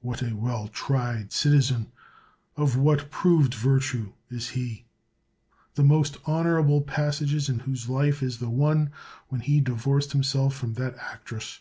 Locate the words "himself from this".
10.12-10.98